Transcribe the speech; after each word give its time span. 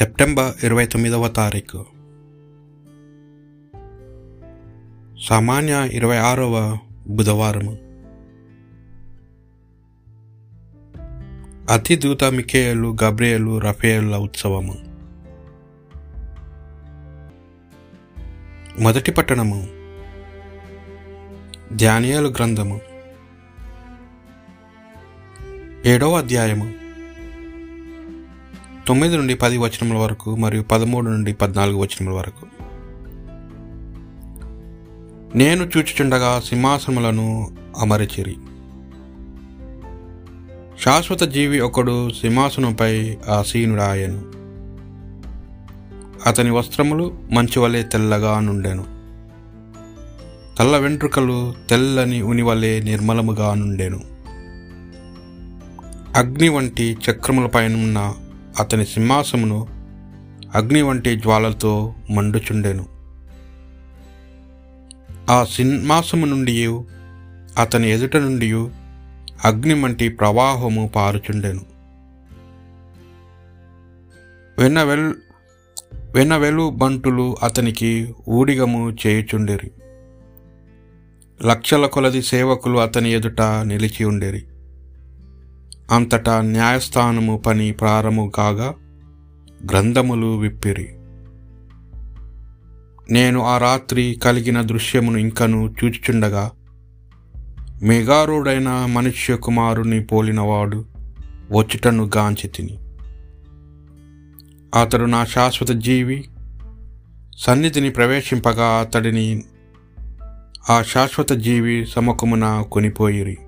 September 0.00 0.64
ఇరవై 0.64 0.86
తొమ్మిదవ 0.86 1.28
తారీఖు. 1.28 1.86
సామాన్య 5.22 5.88
ఇరవై 5.92 6.16
ఆరవ 6.16 6.78
బుధవారము. 7.08 7.78
అతిదూత 11.72 12.24
మికేయలు 12.24 12.96
గబ్రియలు 13.04 13.58
రఫేయుల 13.58 14.16
ఉత్సవము. 14.16 14.76
మొదటి 18.78 19.12
పట్టణము. 19.12 19.68
ధ్యానియాలు 21.76 22.28
గ్రంథము. 22.28 22.80
ఏడవ 25.86 26.18
అధ్యాయము. 26.18 26.79
తొమ్మిది 28.90 29.16
నుండి 29.16 29.34
పది 29.34 29.58
వచనముల 29.58 29.96
వరకు 29.96 30.36
మరియు 30.36 30.62
పదమూడు 30.62 31.10
నుండి 31.10 31.32
పద్నాలుగు 31.32 31.76
వచనముల 31.76 32.14
వరకు. 32.14 32.46
నేను 35.36 35.70
చూచుచుండగా 35.76 36.40
సింహాసనములను 36.40 37.50
అమరచిరి. 37.78 38.36
శాశ్వత 40.84 41.22
జీవి 41.22 41.60
ఒకడు 41.60 42.10
సింహాసనంపై 42.10 43.16
ఆసీనుడాయను. 43.28 44.22
అతని 46.28 46.50
వస్త్రములు 46.50 47.14
మంచి 47.32 47.58
వలె 47.58 47.82
తెల్లగా 47.82 48.40
నుండెను. 48.40 48.84
తల్ల 50.58 50.76
వెంట్రుకలు 50.76 51.54
తెల్లని 51.70 52.22
ఉనివలే 52.22 52.80
నిర్మలముగా 52.80 53.54
నుండెను. 53.54 54.00
అగ్ని 56.14 56.48
వంటి 56.48 56.96
చక్రముల 57.10 57.46
పైన 57.46 58.14
అతని 58.58 58.84
సింహాసమును 58.84 59.66
అగ్ని 60.54 60.82
వంటి 60.82 61.16
జ్వాలతో 61.16 61.94
మండుచుండెను. 62.10 62.86
ఆ 65.30 65.44
సింహాసము 65.44 66.26
నుండి 66.26 66.66
అతని 67.58 67.90
ఎదుట 67.90 68.16
నుండి 68.16 68.52
అగ్ని 69.44 69.82
వంటి 69.82 70.08
ప్రవాహము 70.08 70.90
పారుచుండెను. 70.96 71.60
వెన్నవెల్ 74.58 75.14
వెనవెలు 76.14 76.70
బంటులు 76.70 77.36
అతనికి 77.42 78.14
ఊడిగము 78.28 78.96
చేయుచుండెరి. 79.06 79.70
లక్షల 81.46 81.86
కొలది 81.86 82.22
సేవకులు 82.22 82.78
అతని 82.78 83.12
ఎదుట 83.12 83.40
నిలిచి 83.40 84.04
ఉండేరి. 84.04 84.44
అంతటా 85.90 86.40
న్యాయస్థానము 86.40 87.36
పని 87.36 87.72
ప్రారంభము 87.72 88.32
కాగా 88.34 88.74
గ్రంథములు 89.70 90.38
విప్పిరి. 90.38 90.88
నేను 93.12 93.44
ఆ 93.44 93.58
రాత్రి 93.58 94.20
కలిగిన 94.22 94.62
దృశ్యమును 94.62 95.18
ఇంకను 95.18 95.74
చూచుచుండగా 95.84 96.50
మెగారుడైన 97.82 98.68
మనుష్య 98.68 99.36
కుమారుని 99.36 100.04
పోలినవాడు 100.04 100.84
వచ్చుటను 101.52 102.10
గాంచి 102.16 102.48
తిని. 102.48 102.78
అతడు 104.80 105.04
నా 105.04 105.24
శాశ్వత 105.24 105.70
జీవి 105.70 106.28
సన్నిధిని 107.38 107.90
ప్రవేశింపగా 107.90 108.66
అతడిని 108.66 109.42
ఆ 110.70 110.82
శాశ్వత 110.82 111.30
జీవి 111.30 111.86
సముఖమున 111.86 112.64
కొనిపోయిరి. 112.72 113.38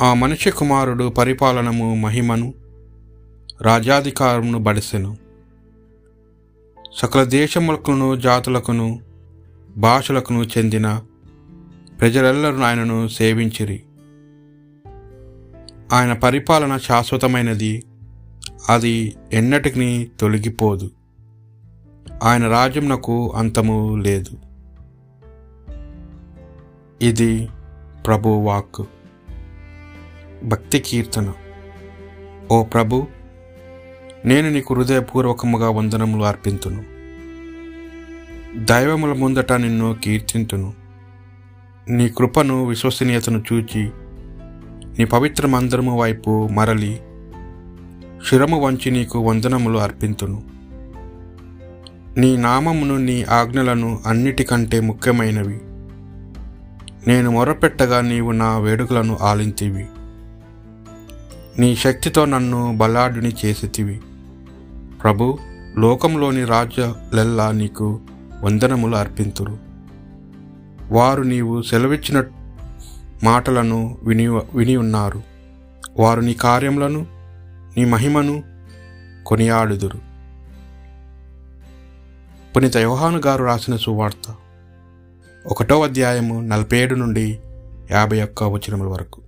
ఆ 0.00 0.14
మనిషి 0.14 0.50
కుమారుడు 0.50 1.08
పరిపాలనము 1.08 1.94
మహిమను 1.94 2.54
రాజాధికారమును 3.62 4.58
బడిసెను. 4.58 5.16
సకల 6.92 7.24
దేశములకును 7.24 8.16
జాతులకును 8.16 9.00
భాషలకును 9.76 10.42
చెందిన 10.42 11.02
ప్రజలెల్లరూ 12.00 12.60
ఆయనను 12.60 13.08
సేవించిరి. 13.08 13.82
ఆయన 15.92 16.12
పరిపాలన 16.12 16.76
శాశ్వతమైనది 16.76 17.84
అది 18.68 19.16
ఎన్నటికి 19.32 20.10
తొలగిపోదు. 20.20 20.90
ఆయన 22.22 22.48
రాజ్యమునకు 22.48 23.32
అంతము 23.36 23.96
లేదు. 23.96 24.30
ఇది 27.02 27.48
ప్రభు 28.06 28.28
వాక్ 28.28 28.82
భక్తి 30.44 30.78
కీర్తన. 30.78 31.32
ఓ 32.50 32.64
ప్రభు 32.64 33.06
నేను 34.24 34.50
నీకు 34.50 34.74
హృదయపూర్వకముగా 34.74 35.70
వందనములు 35.70 36.24
అర్పింతును. 36.24 36.84
దైవముల 38.64 39.12
ముందట 39.12 39.52
నిన్ను 39.52 39.96
కీర్తింతును. 40.04 40.72
నీ 41.88 42.08
కృపను 42.08 42.64
విశ్వసనీయతను 42.64 43.42
చూచి 43.52 43.90
నీ 44.98 45.04
పవిత్ర 45.04 45.46
మందిరము 45.46 46.00
వైపు 46.00 46.48
మరలి 46.52 47.00
శిరము 48.28 48.60
వంచి 48.60 48.90
నీకు 48.90 49.18
వందనములు 49.18 49.78
అర్పింతును. 49.78 50.42
నీ 52.16 52.36
నామమును 52.36 52.96
నీ 52.96 53.22
ఆజ్ఞలను 53.22 54.00
అన్నిటికంటే 54.06 54.80
ముఖ్యమైనవి. 54.80 55.60
నేను 57.08 57.30
మొరపెట్టగా 57.30 58.00
నీవు 58.00 58.32
నా 58.32 58.58
వేడుకలను 58.58 59.18
ఆలింతివి. 59.20 59.86
నీ 61.60 61.76
శక్తితో 61.76 62.24
నన్ను 62.24 62.76
బలాఢ్యుని 62.76 63.36
చేసితివి 63.44 64.00
ప్రభు 65.02 65.38
లోకంలోని 65.78 66.44
రాజ్యాలెల్లా 66.44 67.52
నీకు 67.52 68.00
వందనములు 68.42 68.96
అర్పింతురు. 68.96 69.58
వారు 70.88 71.22
నీవు 71.22 71.62
సెలవిచ్చిన 71.62 72.24
మాటలను 73.24 73.98
విని 74.02 74.26
విని 74.28 74.76
ఉన్నారు. 74.76 75.22
వారు 75.98 76.20
నీ 76.20 76.34
కార్యములను 76.34 77.06
నీ 77.76 77.84
మహిమను 77.84 78.42
కొనియాడుదురు. 79.26 79.98
పునీత 82.56 82.76
యోహాను 82.76 83.20
గారు 83.26 83.44
రాసిన 83.44 83.76
సువార్త 83.76 84.34
ఒకటో 85.46 85.82
అధ్యాయము 85.82 86.40
నలభై 86.40 86.78
ఏడు 86.78 86.94
నుండి 86.94 87.40
యాభై 87.90 88.22
ఒక్క 88.22 88.44
వచనముల 88.44 88.86
వరకు. 88.86 89.22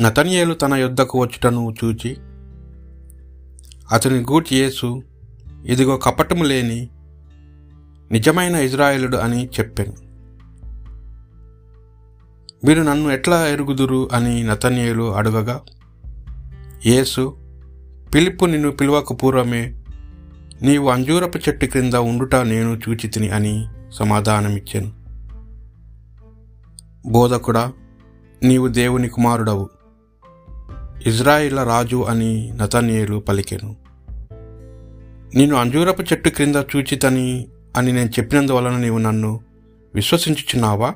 నతనియేలు 0.00 0.54
తన 0.54 0.74
యుద్ధకు 0.74 1.20
వచ్చుటను 1.20 1.74
చూచి 1.84 2.16
అతని 3.92 4.20
గూటి 4.20 4.56
యేసు 4.56 5.02
ఇదిగో 5.64 5.96
కపటము 5.96 6.44
లేని 6.44 6.88
నిజమైన 8.12 8.54
ఇజ్రాయేలుడు 8.54 9.16
అని 9.16 9.46
చెప్పాను. 9.46 9.92
మీరు 12.66 12.82
నన్ను 12.82 13.10
ఎట్లా 13.10 13.46
ఎరుగుదురు 13.46 14.08
అని 14.12 14.42
నతనియేలు 14.42 15.14
అడగగా 15.14 15.60
యేసు 16.86 17.36
పిలుపు 18.14 18.44
నిన్ను 18.44 18.70
పిలువక 18.70 19.12
పూర్వమే 19.12 19.82
నీవు 20.62 20.90
అంజూరపు 20.90 21.38
చెట్టు 21.38 21.66
క్రింద 21.66 21.94
ఉండుట 21.94 22.34
నేను 22.34 22.80
చూచితిని 22.88 23.28
అని 23.28 23.66
సమాధానమిచ్చాను. 23.90 24.92
బోధకుడా 27.10 27.72
నీవు 28.42 28.68
దేవుని 28.68 29.08
కుమారుడవు. 29.08 29.77
ఇజ్రాయిల 31.06 31.62
రాజు 31.62 32.02
అని 32.02 32.52
నతనీయులు 32.56 33.18
పలికెను. 33.18 33.76
నేను 35.34 35.56
అంజూరపు 35.56 36.02
చెట్టు 36.02 36.28
క్రింద 36.28 36.56
చూచితని 36.56 37.46
అని 37.76 37.92
నేను 37.92 38.08
చెప్పినందువలన 38.08 38.76
నీవు 38.76 38.98
నన్ను 38.98 39.40
విశ్వసించుచున్నావా? 39.94 40.94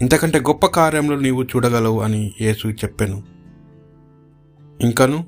ఇంతకంటే 0.00 0.38
గొప్ప 0.38 0.66
కార్యములు 0.66 1.16
నీవు 1.16 1.42
చూడగలవు 1.42 2.00
అని 2.00 2.32
యేసు 2.40 2.68
చెప్పాను. 2.68 3.22
ఇంకను 4.80 5.26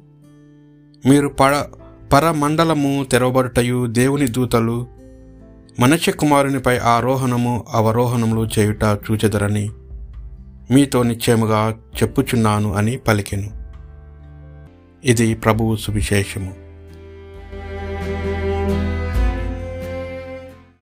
మీరు 1.06 1.28
పడ 1.28 1.64
పరమండలము 2.12 3.06
తెరవబడుటయు 3.12 3.86
దేవుని 3.86 4.28
దూతలు 4.28 4.86
మనుష్య 5.80 6.12
కుమారునిపై 6.12 6.78
ఆరోహణము 6.78 7.64
అవరోహణములు 7.70 8.48
చేయుట 8.58 8.84
చూచెదరని 8.84 9.70
మీతో 10.70 11.02
నిశ్చయముగా 11.02 11.78
చెప్పుచున్నాను 12.02 12.74
అని 12.74 12.96
పలికెను. 12.96 13.50
ఇది 15.04 15.34
ప్రభువు 15.34 15.76
సువిశేషము. 15.76 16.63